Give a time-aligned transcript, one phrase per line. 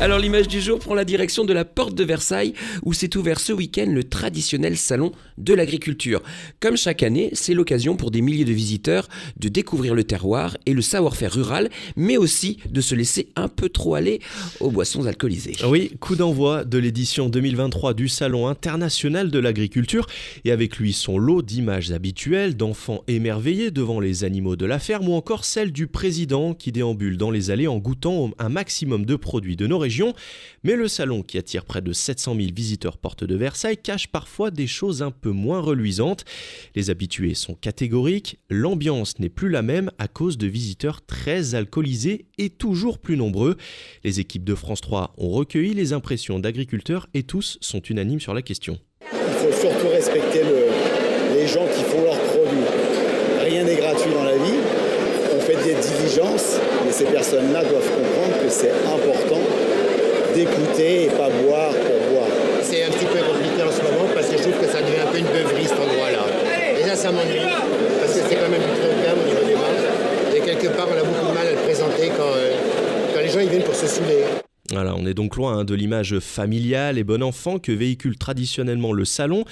[0.00, 3.38] Alors l'image du jour prend la direction de la porte de Versailles où s'est ouvert
[3.38, 6.20] ce week-end le traditionnel salon de l'agriculture.
[6.58, 9.08] Comme chaque année, c'est l'occasion pour des milliers de visiteurs
[9.38, 13.68] de découvrir le terroir et le savoir-faire rural, mais aussi de se laisser un peu
[13.68, 14.18] trop aller
[14.58, 15.54] aux boissons alcoolisées.
[15.66, 20.06] Oui, coup d'envoi de l'édition 2023 du Salon international de l'agriculture
[20.44, 25.08] et avec lui son lot d'images habituelles d'enfants émerveillés devant les animaux de la ferme
[25.08, 29.14] ou encore celle du président qui déambule dans les allées en goûtant un maximum de
[29.14, 29.83] produits de nos
[30.62, 34.50] mais le salon qui attire près de 700 000 visiteurs porte de Versailles cache parfois
[34.50, 36.24] des choses un peu moins reluisantes.
[36.74, 42.26] Les habitués sont catégoriques, l'ambiance n'est plus la même à cause de visiteurs très alcoolisés
[42.38, 43.56] et toujours plus nombreux.
[44.04, 48.34] Les équipes de France 3 ont recueilli les impressions d'agriculteurs et tous sont unanimes sur
[48.34, 48.78] la question.
[49.12, 50.42] Il faut surtout respecter
[51.34, 52.64] les gens qui font leurs produits.
[53.44, 54.60] Rien n'est gratuit dans la vie.
[55.36, 58.70] On fait des diligences, mais ces personnes-là doivent comprendre que c'est
[60.34, 62.28] d'écouter et pas boire pour boire.
[62.62, 65.02] C'est un petit peu compliqué en ce moment parce que je trouve que ça devient
[65.06, 66.24] un peu une beuverie cet endroit-là.
[66.76, 67.46] Déjà ça m'ennuie
[68.00, 69.86] parce que c'est quand même très gamme au niveau des marges.
[70.34, 72.50] Et quelque part on a beaucoup de mal à le présenter quand, euh,
[73.14, 74.24] quand les gens ils viennent pour se saouler.
[74.76, 79.04] On est donc loin hein, de l'image familiale et bon enfant que véhicule traditionnellement le
[79.04, 79.44] salon.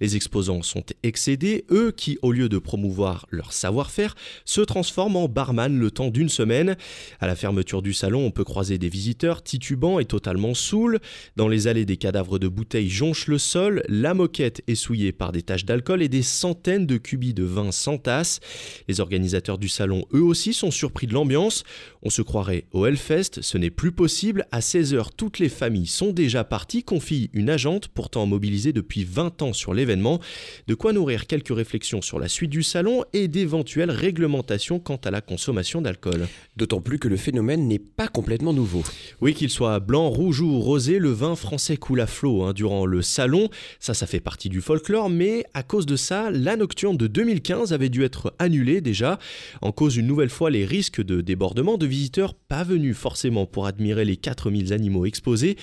[0.00, 4.14] Les exposants sont excédés, eux qui, au lieu de promouvoir leur savoir-faire,
[4.46, 6.76] se transforment en barman le temps d'une semaine.
[7.20, 10.98] À la fermeture du salon, on peut croiser des visiteurs titubants et totalement saouls.
[11.36, 15.32] Dans les allées, des cadavres de bouteilles jonchent le sol, la moquette est souillée par
[15.32, 18.40] des taches d'alcool et des centaines de cubis de vin s'entassent.
[18.88, 21.64] Les organisateurs du salon, eux aussi, sont surpris de l'ambiance.
[22.02, 24.46] On se croirait au Hellfest, ce n'est plus possible.
[24.70, 29.52] 16h, toutes les familles sont déjà parties, confie une agente pourtant mobilisée depuis 20 ans
[29.52, 30.20] sur l'événement.
[30.68, 35.10] De quoi nourrir quelques réflexions sur la suite du salon et d'éventuelles réglementations quant à
[35.10, 36.28] la consommation d'alcool.
[36.56, 38.84] D'autant plus que le phénomène n'est pas complètement nouveau.
[39.20, 42.86] Oui, qu'il soit blanc, rouge ou rosé, le vin français coule à flot hein, durant
[42.86, 43.48] le salon.
[43.80, 47.72] Ça, ça fait partie du folklore, mais à cause de ça, la nocturne de 2015
[47.72, 49.18] avait dû être annulée déjà.
[49.62, 53.66] En cause une nouvelle fois les risques de débordement de visiteurs pas venus forcément pour
[53.66, 55.56] admirer les 4 4000 animaux exposés.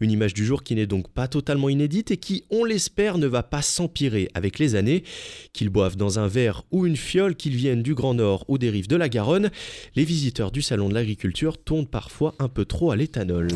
[0.00, 3.26] Une image du jour qui n'est donc pas totalement inédite et qui, on l'espère, ne
[3.26, 5.04] va pas s'empirer avec les années.
[5.52, 8.70] Qu'ils boivent dans un verre ou une fiole, qu'ils viennent du Grand Nord ou des
[8.70, 9.50] rives de la Garonne,
[9.96, 13.48] les visiteurs du Salon de l'Agriculture tournent parfois un peu trop à l'éthanol.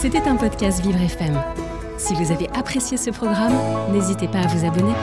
[0.00, 1.40] C'était un podcast Vivre FM.
[1.96, 3.54] Si vous avez apprécié ce programme,
[3.92, 4.94] n'hésitez pas à vous abonner.